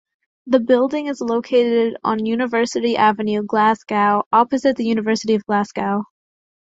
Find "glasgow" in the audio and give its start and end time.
3.43-4.23, 5.45-6.05